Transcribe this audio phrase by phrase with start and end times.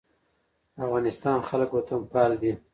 [0.75, 2.53] د افغانستان خلک وطنپال دي